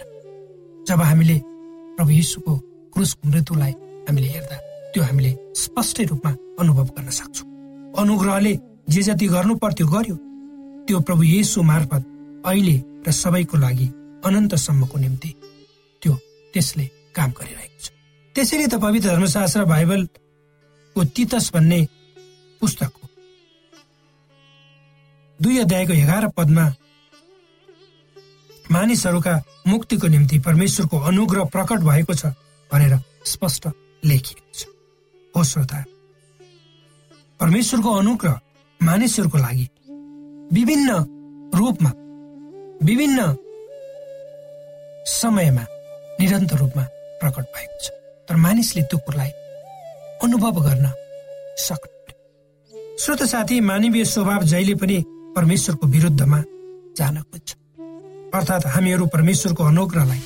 जब 0.85 1.01
हामीले 1.01 1.37
प्रभु 1.97 2.11
यीशुको 2.11 2.57
क्रुसको 2.93 3.29
मृत्युलाई 3.29 3.73
हामीले 4.07 4.27
हेर्दा 4.27 4.57
त्यो 4.93 5.03
हामीले 5.03 5.31
स्पष्ट 5.55 6.01
रूपमा 6.09 6.31
अनुभव 6.59 6.87
गर्न 6.97 7.09
सक्छौँ। 7.09 7.47
अनुग्रहले 7.99 8.53
जे 8.89 9.01
जति 9.01 9.27
गर्नु 9.27 9.55
पर्थ्यो 9.57 9.87
गर्यो। 9.87 10.15
त्यो 10.87 10.99
प्रभु 11.07 11.23
येसु 11.23 11.61
मार्फत 11.63 12.03
अहिले 12.45 12.75
र 13.07 13.11
सबैको 13.11 13.57
लागि 13.57 13.87
अनन्तसम्मको 14.25 14.97
निम्ति 14.97 15.29
त्यो 16.01 16.13
त्यसले 16.53 16.85
काम 17.15 17.29
गरिरहेको 17.31 17.79
छ। 17.79 17.89
त्यसैले 18.35 18.67
त 18.67 18.75
पवित्र 18.81 19.07
धर्मशास्त्र 19.09 19.65
बाइबलको 19.65 21.03
तितस 21.15 21.51
भन्ने 21.53 21.79
पुस्तक 22.61 22.91
हो। 22.97 23.07
दुई 25.39 25.57
अध्यायको 25.57 25.93
एघार 25.93 26.27
पदमा 26.37 26.65
मानिसहरूका 28.71 29.33
मुक्तिको 29.67 30.07
निम्ति 30.07 30.39
परमेश्वरको 30.39 30.97
अनुग्रह 30.99 31.43
प्रकट 31.53 31.79
भएको 31.83 32.13
छ 32.13 32.25
भनेर 32.71 32.93
स्पष्ट 33.25 33.67
लेखिएको 34.03 34.53
छ। 34.53 34.65
हो 35.35 35.43
श्रोता 35.43 35.83
परमेश्वरको 37.39 37.89
अनुग्रह 37.91 38.39
मानिसहरूको 38.81 39.37
लागि 39.37 39.67
विभिन्न 40.53 40.89
रूपमा 41.55 41.91
विभिन्न 42.85 43.19
समयमा 45.11 45.65
निरन्तर 46.19 46.57
रूपमा 46.57 46.83
प्रकट 47.21 47.45
भएको 47.55 47.77
छ। 47.83 47.89
तर 48.27 48.35
मानिसले 48.35 48.81
त्यो 48.83 48.97
कुरालाई 49.05 49.31
अनुभव 50.23 50.55
गर्न 50.61 50.85
सक्नु 51.57 51.89
श्रोत 53.01 53.23
साथी 53.23 53.59
मानवीय 53.61 54.05
स्वभाव 54.05 54.43
जहिले 54.43 54.75
पनि 54.75 55.03
परमेश्वरको 55.35 55.87
विरुद्धमा 55.87 56.39
जान 56.97 57.21
खोज्छ 57.21 57.49
अर्थात् 58.35 58.65
हामीहरू 58.67 59.05
परमेश्वरको 59.05 59.63
अनुग्रहलाई 59.63 60.21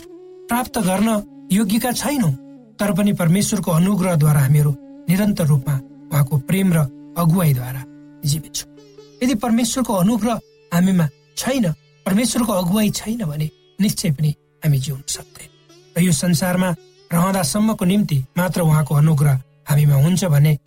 प्राप्त 0.49 0.77
गर्न 0.79 1.09
योग्यका 1.51 1.91
छैनौँ। 1.91 2.44
तर 2.79 2.91
पनि 2.93 3.13
परमेश्वरको 3.13 3.71
अनुग्रहद्वारा 3.71 4.39
हामीहरू 4.39 4.71
निरन्तर 5.09 5.45
रूपमा 5.47 5.75
उहाँको 6.11 6.37
प्रेम 6.47 6.73
र 6.73 6.79
अगुवाईद्वारा 7.17 7.83
जीवित 8.25 8.55
छौँ। 8.55 8.69
यदि 9.23 9.35
परमेश्वरको 9.35 9.93
अनुग्रह 9.93 10.39
हामीमा 10.73 11.07
छैन 11.37 11.71
परमेश्वरको 12.05 12.53
अगुवाई 12.53 12.89
छैन 12.91 13.23
भने 13.25 13.49
निश्चय 13.81 14.11
पनि 14.11 14.31
हामी 14.63 14.77
जिउन 14.79 15.03
सक्दैन। 15.07 15.49
र 15.95 16.01
यो 16.03 16.11
संसारमा 16.11 16.69
रहँदासम्मको 17.11 17.85
निम्ति 17.85 18.17
मात्र 18.37 18.61
उहाँको 18.61 18.95
अनुग्रह 18.95 19.41
हामीमा 19.69 19.95
हुन्छ 20.03 20.25
भने 20.25 20.57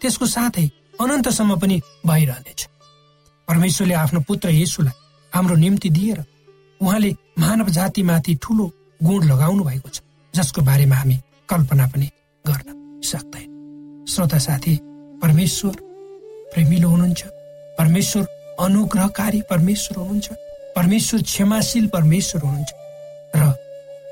त्यसको 0.00 0.26
साथै 0.26 0.66
अनन्तसम्म 1.00 1.58
पनि 1.60 1.80
भइरहनेछ। 2.06 2.60
परमेश्वरले 3.48 3.94
आफ्नो 3.94 4.20
पुत्र 4.28 4.48
येसुलाई 4.50 4.94
हाम्रो 5.32 5.56
निम्ति 5.56 5.90
दिएर 5.90 6.24
उहाँले 6.80 7.10
मानव 7.38 7.68
जातिमाथि 7.76 8.34
ठुलो 8.42 8.64
गुण 9.02 9.24
लगाउनु 9.24 9.64
भएको 9.64 9.88
छ। 9.88 10.00
जसको 10.36 10.62
बारेमा 10.62 10.96
हामी 10.96 11.16
कल्पना 11.48 11.86
पनि 11.86 12.08
गर्न 12.44 12.68
सक्दैन। 13.10 13.48
श्रोता 14.08 14.38
साथी 14.38 14.74
परमेश्वर 15.22 15.74
प्रेमिलो 16.54 16.88
हुनुहुन्छ 16.88 17.22
परमेश्वर 17.78 18.24
अनुग्रहकारी 18.60 19.40
परमेश्वर 19.50 19.98
हुनुहुन्छ 19.98 20.28
परमेश्वर 20.76 21.22
क्षमाशील 21.22 21.86
परमेश्वर 21.94 22.42
हुनुहुन्छ 22.42 22.72
र 23.36 23.52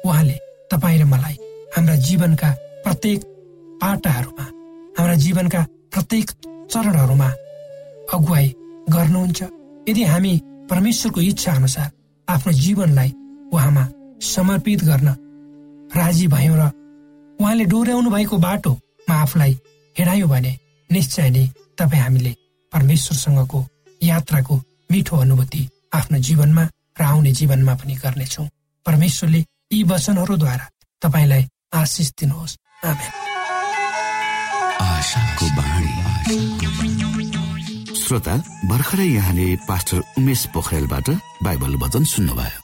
उहाँले 0.07 0.37
तपाईँ 0.71 0.99
र 1.01 1.05
मलाई 1.05 1.37
हाम्रा 1.77 1.97
जीवनका 2.09 2.51
प्रत्येक 2.85 3.21
पाटाहरूमा 3.83 4.47
हाम्रा 4.99 5.15
जीवनका 5.25 5.63
प्रत्येक 5.93 6.31
चरणहरूमा 6.73 7.29
अगुवाई 8.15 8.49
गर्नुहुन्छ। 8.95 9.43
यदि 9.89 10.03
हामी 10.05 10.35
परमेश्वरको 10.71 11.21
इच्छा 11.21 11.53
अनुसार 11.53 11.91
आफ्नो 12.29 12.53
जीवनलाई 12.65 13.11
उहाँमा 13.53 13.85
समर्पित 14.35 14.85
गर्न 14.85 15.09
राजी 15.96 16.26
भयौँ 16.26 16.57
र 16.59 16.70
उहाँले 17.38 17.64
डोर्याउनु 17.64 18.11
भएको 18.11 18.37
बाटोमा 18.38 19.14
आफूलाई 19.14 19.52
हिँडायौँ 19.96 20.28
भने 20.28 20.52
निश्चय 20.90 21.30
नै 21.30 21.44
तपाईँ 21.78 22.02
हामीले 22.02 22.33
परमेश्वरसँगको 22.72 23.61
यात्राको 24.02 24.54
मिठो 24.90 25.16
अनुभूति 25.16 25.62
आफ्नो 25.94 26.18
जीवनमा 26.18 26.64
र 26.98 27.02
आउने 27.02 27.33
जीवनमा 27.33 27.74
पनि 27.74 27.94
गर्नेछौँ। 27.94 28.48
परमेश्वरले 28.87 29.40
यी 29.72 29.83
वचनहरूद्वारा 29.90 30.66
तपाईँलाई 31.02 31.42
आशिष 31.74 32.11
दिनुहोस्। 32.18 32.57
श्रोता 38.04 38.35
भर्खरै 38.70 39.07
यहाँले 39.07 39.46
पास्टर 39.68 40.02
उमेश 40.18 40.46
पोखरेलबाट 40.54 41.11
बाइबल 41.42 41.74
वचन 41.83 42.04
सुन्नुभयो। 42.04 42.63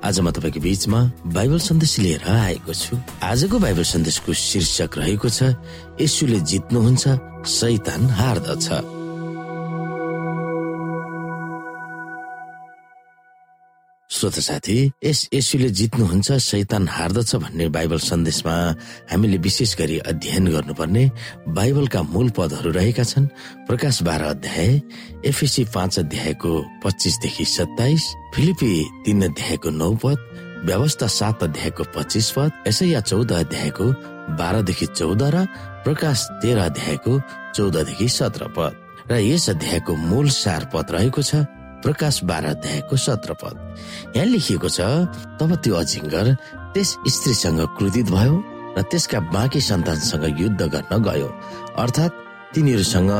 आज 0.00 0.20
म 0.20 0.30
तपाईँको 0.32 0.60
बिचमा 0.64 1.00
बाइबल 1.28 1.58
सन्देश 1.60 1.98
लिएर 2.00 2.24
आएको 2.24 2.72
छु। 2.72 2.96
आजको 3.20 3.58
बाइबल 3.60 3.84
सन्देशको 3.84 4.32
शीर्षक 4.32 4.96
रहेको 4.96 5.28
छ 5.28 5.52
यसुले 6.00 6.40
जित्नुहुन्छ 6.40 7.04
सैतान 7.44 8.08
हार्दछ। 8.08 8.99
श्रोत 14.20 14.38
साथी 14.44 14.76
यस 15.04 15.18
यसुले 15.32 15.68
जित्नुहुन्छ 15.72 16.32
सैतान 16.44 16.88
हार्दछ 16.88 17.34
भन्ने 17.40 17.68
बाइबल 17.72 17.98
सन्देशमा 18.04 18.54
हामीले 19.08 19.36
विशेष 19.40 19.72
गरी 19.80 19.96
अध्ययन 20.12 20.46
गर्नुपर्ने 20.52 21.04
बाइबलका 21.56 22.02
मूल 22.04 22.28
पदहरू 22.36 22.70
रहेका 22.70 23.02
छन्। 23.02 23.28
प्रकाश 23.64 24.02
बाह्र 24.04 24.24
अध्याय 24.36 24.68
एफएसी 25.24 25.64
पाँच 25.72 25.98
अध्यायको 25.98 26.52
पच्चिसदेखि 26.84 27.44
सत्ताइस 27.48 28.04
फिलिपी 28.34 28.72
तीन 29.04 29.22
अध्यायको 29.24 29.70
नौ 29.72 29.92
पद 30.04 30.18
व्यवस्था 30.68 31.06
सात 31.08 31.44
अध्यायको 31.44 31.84
पच्चिस 31.96 32.30
पद 32.36 32.50
यसैया 32.68 33.00
चौध 33.00 33.32
अध्यायको 33.32 33.86
बाह्रदेखि 34.36 34.86
चौध 35.00 35.22
र 35.34 35.46
प्रकाश 35.84 36.26
तेह्र 36.42 36.58
अध्यायको 36.60 37.20
चौधदेखि 37.56 38.08
सत्र 38.18 38.52
पद। 38.58 38.76
र 39.10 39.22
यस 39.24 39.48
अध्यायको 39.50 39.96
मूल 39.96 40.28
सार 40.28 40.68
पद 40.74 40.92
रहेको 40.92 41.22
छ 41.22 41.42
प्रकाश 41.82 42.22
बाह्र 42.28 42.46
अध्यायको 42.54 42.96
सत्र 43.06 43.34
पद 43.42 43.54
यहाँ 44.16 44.26
लेखिएको 44.26 44.68
छ 44.68 44.80
तब 45.40 45.54
त्यो 45.64 45.74
अजिङ्गर 45.82 46.26
त्यस 46.74 46.90
स्त्रीसँग 47.16 47.60
क्रोधित 47.76 48.10
भयो 48.16 48.34
र 48.78 48.82
त्यसका 48.90 49.20
बाँकी 49.34 49.60
सन्तानसँग 49.60 50.24
युद्ध 50.40 50.62
गर्न 50.74 50.92
गयो। 51.02 51.28
अर्थात् 51.82 52.18
तिनीहरूसँग 52.54 53.12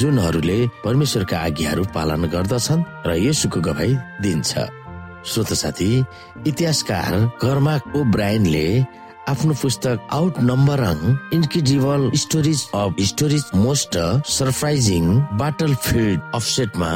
जुनहरूले 0.00 0.58
परमेश्वरका 0.84 1.36
आज्ञाहरू 1.38 1.84
पालन 1.94 2.24
गर्दछन् 2.34 2.82
र 3.06 3.10
यसुको 3.26 3.60
गवाई 3.66 3.92
दिन्छ। 4.22 4.50
श्रोत 5.30 5.52
साथी 5.62 5.90
इतिहासकार 6.46 7.12
कर्मा 7.42 7.76
ब्रायनले 8.14 8.66
आफ्नो 9.28 9.54
पुस्तक 9.62 10.06
out 10.18 10.34
numbered 10.50 10.98
incredible 11.34 12.10
stories 12.22 12.60
of 12.80 13.00
stories 13.10 13.44
most 13.64 13.94
surprising 14.36 15.04
battle 15.38 15.74
field 15.86 16.20
अफसेटमा 16.34 16.90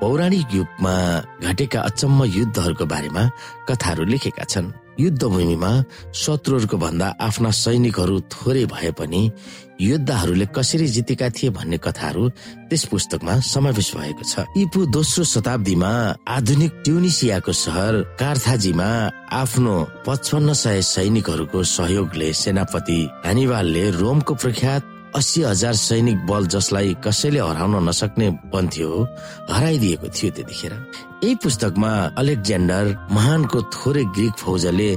पौराणिक 0.00 0.54
युगमा 0.54 0.94
घटेका 1.42 1.80
अचम्म 1.80 2.24
युद्धहरूको 2.24 2.84
बारेमा 2.86 3.22
कथाहरू 3.68 4.04
लेखेका 4.04 4.44
छन्। 4.44 4.72
युद्ध 4.98 5.22
भूमिमा 5.24 5.70
शत्रुहरूको 6.14 6.76
भन्दा 6.76 7.06
आफ्ना 7.20 7.50
सैनिकहरू 7.54 8.16
थोरै 8.34 8.64
भए 8.66 8.90
पनि 8.98 9.22
योद्धाहरूले 9.80 10.46
कसरी 10.50 10.86
जितेका 10.94 11.28
थिए 11.30 11.50
भन्ने 11.54 11.78
कथाहरू 11.78 12.28
त्यस 12.68 12.84
पुस्तकमा 12.90 13.34
समावेश 13.46 13.90
भएको 13.94 14.24
छ। 14.26 14.46
इपु 14.58 14.86
दोस्रो 14.90 15.24
शताब्दीमा 15.24 15.90
आधुनिक 16.26 16.72
ट्युनिसियाको 16.84 17.52
सहर 17.54 17.94
कार्थाजीमा 18.18 18.90
आफ्नो 19.32 19.74
पचपन्न 20.06 20.52
सय 20.52 20.82
सैनिकहरूको 20.82 21.62
सहयोगले 21.62 22.32
सेनापति 22.34 23.00
हेनिवालले 23.26 23.84
रोमको 24.02 24.34
प्रख्यात 24.34 24.82
अस्सी 25.16 25.42
हजार 25.42 25.74
सैनिक 25.74 26.26
बल 26.26 26.46
जसलाई 26.52 26.96
कसैले 27.04 27.40
हराउन 27.40 27.88
नसक्ने 27.88 28.28
बन्थ्यो 28.52 28.90
हराइदिएको 29.50 30.08
थियो 30.08 30.30
त्यतिखेर। 30.36 30.72
यही 31.24 31.34
पुस्तकमा 31.42 31.92
अलेक्जेन्डर 32.20 32.84
महानको 33.16 33.58
थोरै 33.74 34.04
ग्रिक 34.16 34.34
फौजले 34.36 34.90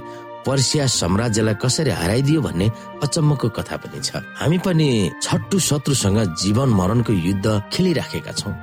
पर्सिया 0.46 0.86
साम्राज्यलाई 1.00 1.56
कसरी 1.64 1.92
हराइदियो 2.02 2.42
भन्ने 2.42 2.68
अचम्मको 3.04 3.48
कथा 3.58 3.76
पनि 3.82 4.00
छ। 4.04 4.20
हामी 4.42 4.58
पनि 4.66 4.90
छट्टु 5.24 5.58
शत्रुसँग 5.70 6.20
जीवन 6.44 6.70
मरणको 6.80 7.14
युद्ध 7.14 7.48
खेलिराखेका 7.74 8.32
छौँ। 8.40 8.54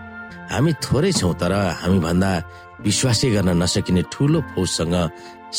हामी 0.52 0.72
थोरै 0.84 1.12
छौँ 1.12 1.34
तर 1.40 1.52
हामी 1.80 1.98
भन्दा 2.06 2.30
विश्वासै 2.86 3.28
गर्न 3.34 3.50
नसकिने 3.62 4.02
ठुलो 4.12 4.40
फौजसँग 4.52 4.94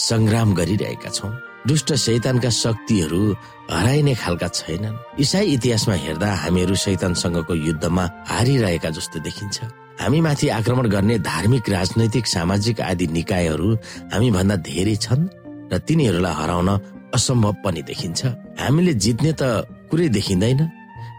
संग्राम 0.08 0.54
गरिरहेका 0.54 1.10
छौँ। 1.10 1.34
दुष्ट 1.68 1.94
शैतानका 1.94 2.50
शक्तिहरू 2.50 3.36
हराइने 3.72 4.14
खालका 4.16 4.48
छैनन्। 4.48 5.20
इसाई 5.20 5.46
इतिहासमा 5.54 5.96
हेर्दा 5.96 6.30
हामीहरू 6.36 6.76
शैतानसँगको 6.76 7.54
युद्धमा 7.56 8.04
हारिरहेका 8.28 8.90
जस्तो 8.90 9.20
देखिन्छ। 9.20 9.58
हामी 10.00 10.20
माथि 10.22 10.48
आक्रमण 10.50 10.88
गर्ने 10.88 11.20
धार्मिक 11.20 11.70
राजनैतिक 11.70 12.26
सामाजिक 12.28 12.82
आदि 12.82 13.08
निकायहरू 13.08 13.70
हामी 14.14 14.32
भन्दा 14.32 14.56
धेरै 14.56 14.96
छन् 14.96 15.28
र 15.72 15.78
तिनीहरूलाई 15.84 16.34
हराउन 16.34 16.70
असम्भव 17.14 17.54
पनि 17.66 17.82
देखिन्छ। 17.84 18.22
हामीले 18.64 18.94
जित्ने 18.94 19.32
त 19.36 19.68
कुरै 19.92 20.08
देखिँदैन। 20.10 20.62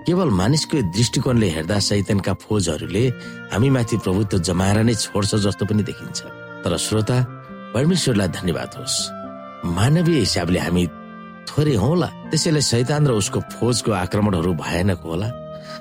केवल 0.09 0.29
मानिसको 0.33 0.77
दृष्टिकोणले 0.97 1.49
हेर्दा 1.53 1.79
सैतनका 1.79 2.33
फौजहरूले 2.41 3.05
हामी 3.53 3.69
माथि 3.71 3.97
प्रभुत्व 4.01 4.39
जमाएर 4.49 4.79
नै 4.89 4.95
छोड्छ 4.97 5.35
जस्तो 5.45 5.65
पनि 5.69 5.83
देखिन्छ। 5.85 6.19
तर 6.65 6.73
श्रोता 6.77 7.17
परमेश्वरलाई 7.77 8.29
धन्यवाद 8.29 8.71
होस्। 8.81 9.20
मानवीय 9.65 10.19
हिसाबले 10.19 10.59
हामी 10.59 10.87
थोरै 11.49 11.75
होला। 11.75 12.09
त्यसैले 12.31 12.61
शैतान 12.61 13.07
र 13.07 13.13
उसको 13.21 13.41
फौजको 13.53 13.91
आक्रमणहरू 13.93 14.53
भयानक 14.55 15.01
होला। 15.05 15.29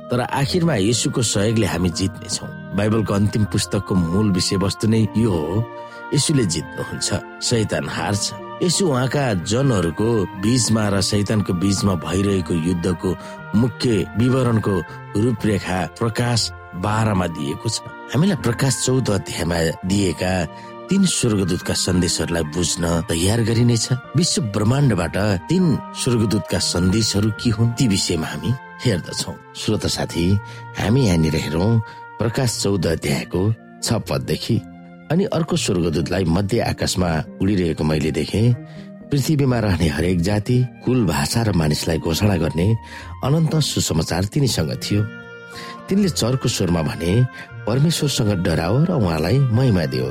तर 0.09 0.19
आखिरमा 0.19 0.75
यसुको 0.75 1.21
सहयोगले 1.21 1.65
हामी 1.65 1.89
जित्नेछौँ। 1.89 2.49
बाइबलको 2.75 3.13
अन्तिम 3.13 3.43
पुस्तकको 3.53 3.93
मूल 3.95 4.31
विषयवस्तु 4.31 4.87
नै 4.87 5.01
यो 5.17 5.31
हो 5.31 5.63
यसुले 6.13 6.45
जित्नुहुन्छ 6.45 7.09
शैतान 7.41 7.85
हार्छ। 7.89 8.25
यसो 8.63 8.83
उहाँका 8.89 9.23
जनहरूको 9.47 10.09
बीचमा 10.43 10.83
र 10.89 11.01
शैतानको 11.01 11.53
बीचमा 11.53 11.93
भइरहेको 12.05 12.53
युद्धको 12.53 13.09
मुख्य 13.55 13.89
विवरणको 14.19 14.75
रूपरेखा 15.23 15.79
प्रकाश 15.99 16.39
बाह्रमा 16.75 17.27
दिएको 17.37 17.69
छ। 17.69 17.77
हामीलाई 18.13 18.37
प्रकाश 18.43 18.73
चौध 18.85 19.09
अध्यायमा 19.09 19.57
दिएका 19.85 20.33
तीन 20.89 21.05
स्वर्गदूतका 21.05 21.73
सन्देशहरूलाई 21.85 22.43
बुझ्न 22.49 22.83
तयार 23.05 23.39
गरिनेछ। 23.45 24.17
विश्व 24.17 24.41
ब्रह्माण्डबाट 24.49 25.17
तीन 25.45 25.65
स्वर्गदूतका 26.01 26.59
सन्देशहरू 26.65 27.29
के 27.37 27.49
हुन् 27.53 27.73
ती 27.77 27.85
विषयमा 27.87 28.27
हामी 28.27 28.51
हेर्दछौ। 28.83 29.33
श्रोत 29.53 29.85
साथी 29.85 30.25
हामी 30.79 31.01
यहाँनिर 31.05 31.35
हेरौँ 31.45 31.69
प्रकाश 32.17 32.49
चौध 32.61 32.85
अध्यायको 32.87 33.41
छ 33.85 33.87
पददेखि। 34.09 34.57
अनि 35.13 35.23
अर्को 35.29 35.55
स्वर्गदूतलाई 35.55 36.23
मध्य 36.25 36.59
आकाशमा 36.73 37.09
उडिरहेको 37.37 37.83
मैले 37.85 38.11
देखेँ। 38.11 38.53
पृथ्वीमा 39.13 39.59
रहने 39.59 39.87
हरेक 39.93 40.21
जाति 40.21 40.57
कुल 40.85 41.05
भाषा 41.05 41.41
र 41.43 41.53
मानिसलाई 41.53 41.97
घोषणा 42.01 42.35
गर्ने 42.41 42.67
अनन्त 43.25 43.53
सुसमाचार 43.61 44.23
तिनीसँग 44.33 44.73
थियो। 44.81 45.01
तिनले 45.85 46.09
चर्को 46.09 46.49
स्वरमा 46.49 46.81
भने 46.81 47.13
परमेश्वरसँग 47.69 48.31
डराओ 48.41 48.75
र 48.89 48.91
उहाँलाई 48.97 49.37
महिमा 49.53 49.85
दियो। 49.93 50.09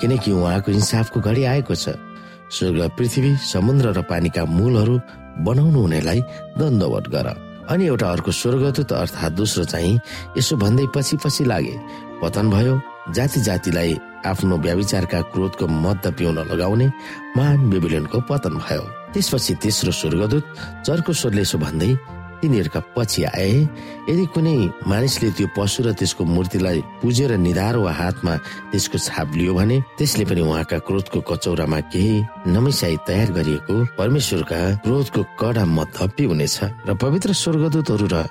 किनकि 0.00 0.32
उहाँको 0.32 0.70
इन्साफको 0.72 1.20
घडी 1.20 1.44
आएको 1.44 1.74
छ। 1.74 1.96
स्वर्ग 2.50 2.90
पृथ्वी 2.98 3.36
समुद्र 3.36 3.92
र 3.96 4.02
पानीका 4.04 4.44
मूलहरू 4.44 5.00
बनाउनु 5.44 5.80
हुनेलाई 5.80 6.20
दण्डवट 6.58 7.08
गर। 7.08 7.28
अनि 7.70 7.86
एउटा 7.86 8.06
अर्को 8.10 8.30
स्वर्गदूत 8.32 8.92
अर्थात् 8.92 9.34
दोस्रो 9.34 9.64
चाहिँ 9.64 10.00
यसो 10.36 10.56
भन्दै 10.56 10.86
पछि 10.94 11.16
पछि 11.24 11.44
लागे 11.44 11.76
पतन 12.22 12.50
भयो 12.50 12.74
जाति 13.14 13.40
जातिलाई 13.40 13.98
आफ्नो 14.26 14.56
व्याविचारका 14.58 15.20
क्रोधको 15.32 15.66
मद्द 15.66 16.04
पिउन 16.18 16.38
लगाउने 16.50 16.86
महान 17.36 17.70
बेबिलोनको 17.70 18.20
पतन 18.28 18.54
भयो। 18.60 18.82
त्यसपछि 19.12 19.54
तेस्रो 19.62 19.92
स्वर्गदूत 19.92 20.44
चर्को 20.86 21.12
स्वरले 21.12 21.42
यसो 21.42 21.58
भन्दै 21.58 21.90
तिनीहरूका 22.42 22.80
पछि 22.96 23.22
आए। 23.24 23.54
यदि 24.10 24.24
कुनै 24.34 24.56
मानिसले 24.90 25.30
त्यो 25.38 25.46
पशु 25.56 25.82
र 25.86 25.92
त्यसको 25.94 26.22
मूर्तिलाई 26.26 26.78
पुजेर 27.00 27.30
निधार 27.38 27.76
वा 27.78 27.92
हातमा 27.92 28.34
त्यसको 28.70 28.98
छाप 28.98 29.28
लियो 29.38 29.54
भने 29.54 29.76
त्यसले 29.98 30.24
पनि 30.26 30.40
उहाँका 30.42 30.78
क्रोधको 30.86 31.20
कचौरामा 31.30 31.80
केही 31.92 32.14
नमिसाई 32.50 32.96
तयार 33.06 33.30
गरिएको 33.38 33.74
परमेश्वरका 33.98 34.60
क्रोधको 34.84 35.20
कडा 35.40 35.64
मत 35.64 35.98
पिउनेछ 36.16 36.58
र 36.88 36.90
पवित्र 36.98 37.30
स्वर्गदूतहरू 37.32 38.06
र 38.12 38.26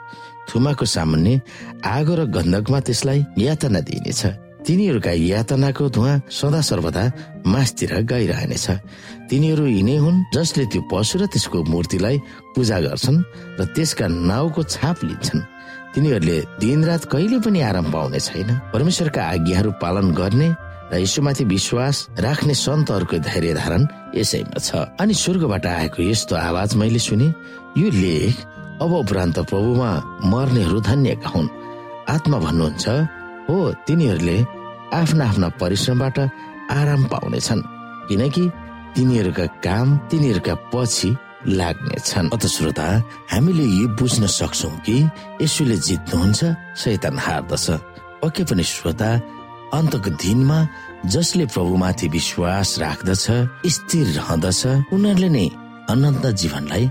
थुमाको 0.49 0.85
सामान्य 0.85 1.41
आगो 1.85 2.13
र 2.15 2.21
गन्धकमा 2.35 2.79
त्यसलाई 2.83 3.19
यातना 3.39 3.79
दिइनेछ। 3.87 4.50
तिनीहरूका 4.65 5.11
यातनाको 5.11 5.89
धुवा 5.89 6.13
सदा 6.29 6.61
सर्वदा 6.61 7.03
मासतिर 7.45 7.91
गइरहनेछ। 8.05 8.67
तिनीहरू 9.29 9.65
यिनै 9.65 9.97
हुन् 10.03 10.23
जसले 10.35 10.65
त्यो 10.71 10.81
पशु 10.91 11.15
र 11.19 11.25
त्यसको 11.33 11.57
मूर्तिलाई 11.65 12.17
पूजा 12.53 12.77
गर्छन् 12.85 13.19
र 13.57 13.61
त्यसका 13.75 14.05
नाउँको 14.07 14.61
छाप 14.63 14.97
लिन्छन्। 15.03 15.41
तिनीहरूले 15.93 16.37
दिनरात 16.61 17.03
कहिले 17.11 17.37
पनि 17.41 17.59
आराम 17.69 17.87
पाउने 17.91 18.19
छैन। 18.19 18.49
परमेश्वरका 18.73 19.21
आज्ञाहरू 19.33 19.71
पालन 19.81 20.07
गर्ने 20.13 20.49
र 20.91 20.93
यसोमाथि 21.03 21.43
विश्वास 21.47 21.95
राख्ने 22.19 22.53
सन्तहरूको 22.53 23.17
धैर्य 23.17 23.53
धारण 23.57 23.81
यसैमा 24.15 24.59
छ। 24.59 24.69
अनि 25.01 25.13
स्वर्गबाट 25.13 25.65
आएको 25.65 25.99
यस्तो 26.03 26.35
आवाज 26.35 26.75
मैले 26.75 26.99
सुने 26.99 27.27
यो 27.81 27.87
लेख 27.91 28.35
अब 28.83 28.91
उपरान्त 29.03 29.37
प्रभुमा 29.49 29.91
मर्नेहरू 30.31 30.79
धन्यका 30.81 31.29
हुन्। 31.33 31.49
आत्मा 32.09 32.37
भन्नुहुन्छ 32.45 32.85
हो 33.51 33.71
तिनीहरूले 33.87 34.37
आफ्ना 34.93 35.25
आफ्ना 35.29 35.47
परिश्रमबाट 35.61 36.17
आराम 36.71 37.01
पाउनेछन् 37.11 37.61
किनकि 38.07 38.43
तिनीहरूका 38.95 39.45
काम 39.65 39.87
तिनीहरूका 40.09 40.55
पछि 40.71 41.09
लाग्नेछन्। 41.59 42.31
अत 42.31 42.45
श्रोता 42.55 42.87
हामीले 43.31 43.65
यो 43.79 43.87
बुझ्न 43.99 44.23
सक्छौ 44.39 44.69
कि 44.85 44.95
यसुले 45.41 45.77
जित्नुहुन्छ 45.87 46.39
शैतान 46.79 47.17
हार्दछ। 47.25 47.65
पक्कै 48.21 48.43
पनि 48.49 48.63
श्रोता 48.63 49.09
अन्तको 49.73 50.09
दिनमा 50.23 50.59
जसले 51.13 51.45
प्रभुमाथि 51.51 52.07
विश्वास 52.07 52.69
राख्दछ 52.79 53.25
स्थिर 53.75 54.07
रहँदछ 54.17 54.61
उनीहरूले 54.95 55.29
नै 55.35 55.45
अनन्त 55.91 56.25
जीवनलाई 56.39 56.85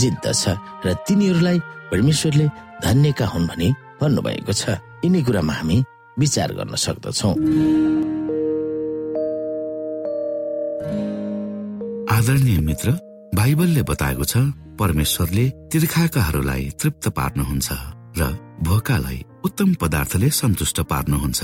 जित्दछ 0.00 0.42
र 0.84 0.86
तिनीहरूलाई 1.06 1.58
परमेश्वरले 1.90 2.46
धन्यका 2.84 3.26
हुन् 3.32 3.48
भनी 3.50 3.68
भन्नुभएको 4.00 4.52
छ। 4.52 4.62
यिनी 5.04 5.20
कुरामा 5.26 5.52
हामी 5.52 5.76
विचार 6.18 6.52
गर्न 6.58 6.74
सक्दछौ। 6.84 7.30
आदरणीय 12.16 12.58
मित्र 12.60 12.88
बाइबलले 13.34 13.82
बताएको 13.82 14.24
छ 14.24 14.36
परमेश्वरले 14.78 15.44
तीर्खाकाहरूलाई 15.72 16.64
तृप्त 16.80 17.08
पार्नुहुन्छ 17.18 17.68
र 18.18 18.22
भोकालाई 18.62 19.18
उत्तम 19.44 19.74
पदार्थले 19.80 20.28
सन्तुष्ट 20.30 20.80
पार्नुहुन्छ। 20.90 21.40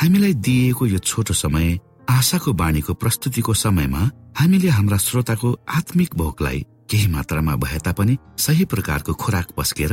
हामीलाई 0.00 0.34
दिइएको 0.46 0.86
यो 0.86 0.98
छोटो 1.00 1.34
समय 1.34 1.78
आशाको 2.10 2.52
बाणीको 2.52 2.94
प्रस्तुतिको 2.94 3.54
समयमा 3.54 4.02
हामीले 4.38 4.68
हाम्रा 4.68 4.98
श्रोताको 4.98 5.48
आत्मिक 5.68 6.14
भोकलाई 6.16 6.58
केही 6.90 7.06
मात्रामा 7.06 7.54
भए 7.62 7.78
तापनि 7.84 8.16
सही 8.38 8.64
प्रकारको 8.64 9.12
खोराक 9.14 9.48
पस्केर 9.56 9.92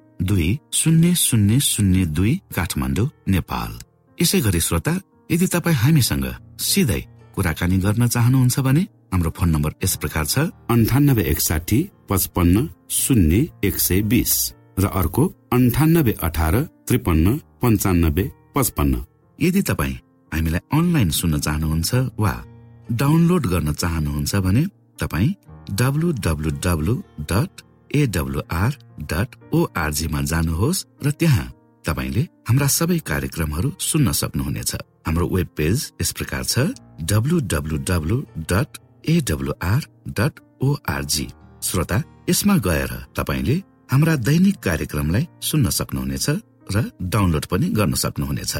दुई 0.29 0.49
शून्य 0.79 1.13
शून्य 1.17 1.59
शून्य 1.71 2.05
दुई 2.17 2.33
काठमाडौँ 2.55 3.07
नेपाल। 3.33 3.71
यसै 4.17 4.39
गरी 4.45 4.59
श्रोता 4.67 4.93
यदि 5.31 5.47
तपाईँ 5.53 5.75
हामीसँग 5.83 6.25
सिधै 6.69 7.01
कुराकानी 7.35 7.77
गर्न 7.85 8.07
चाहनुहुन्छ 8.07 8.59
भने 8.67 8.81
हाम्रो 9.13 9.29
फोन 9.37 9.49
नम्बर 9.55 9.71
यस 9.83 9.95
प्रकार 10.01 10.25
छ 10.33 10.35
अन्ठानब्बे 10.73 11.23
एकसाठी 11.31 11.79
पचपन्न 12.09 12.67
शून्य 13.01 13.39
एक 13.67 13.79
सय 13.87 14.01
बिस 14.11 14.33
र 14.79 14.85
अर्को 14.99 15.23
अन्ठानब्बे 15.55 16.13
अठार 16.27 16.55
त्रिपन्न 16.87 17.37
पञ्चानब्बे 17.61 18.25
पचपन्न। 18.55 18.93
यदि 19.39 19.61
तपाईँ 19.69 19.95
हामीलाई 20.31 20.61
अनलाइन 20.77 21.09
सुन्न 21.19 21.39
चाहनुहुन्छ 21.45 21.91
वा 22.23 22.33
डाउनलोड 23.01 23.43
गर्न 23.53 23.73
चाहनुहुन्छ 23.81 24.35
भने 24.45 24.63
तपाईँ 25.01 25.35
W 25.79 26.07
W 26.25 26.49
W 26.65 26.95
dot 27.31 27.51
AWR 27.95 28.71
dot 29.11 29.29
ओआरजीमा 29.53 30.21
जानुहोस् 30.31 30.85
र 31.05 31.11
त्यहाँ 31.11 31.47
तपाईँले 31.85 32.23
हाम्रा 32.47 32.67
सबै 32.67 32.97
कार्यक्रमहरू 33.11 33.69
सुन्न 33.79 34.11
सक्नुहुनेछ। 34.11 34.71
हाम्रो 35.07 35.25
वेब 35.27 35.49
पेज 35.57 35.77
यस 36.01 36.11
प्रकार 36.17 36.43
छ 36.43 36.59
W 37.11 37.37
dot 38.51 38.69
AWR 39.09 39.81
dot 40.17 40.33
ORG 40.61 41.27
श्रोता 41.63 41.97
यसमा 42.29 42.55
गएर 42.67 42.91
तपाईँले 43.17 43.55
हाम्रा 43.91 44.15
दैनिक 44.27 44.57
कार्यक्रमलाई 44.63 45.27
सुन्न 45.41 45.69
सक्नुहुनेछ 45.69 46.27
र 46.73 46.77
डाउनलोड 47.13 47.45
पनि 47.45 47.67
गर्न 47.77 47.93
सक्नुहुनेछ। 48.03 48.53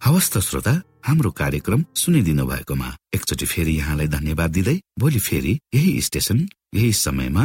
हवस् 0.00 0.30
त 0.32 0.38
श्रोता 0.40 0.74
हाम्रो 1.06 1.30
कार्यक्रम 1.30 1.84
सुनिदिनु 1.94 2.44
भएकोमा 2.46 2.88
एकचोटि 3.14 3.46
फेरि 3.46 3.72
यहाँलाई 3.78 4.08
धन्यवाद 4.08 4.50
दिँदै 4.50 4.76
भोलि 4.98 5.18
फेरि 5.18 5.52
यही 5.74 6.00
स्टेशन 6.00 6.38
यही 6.74 6.92
समयमा 6.92 7.44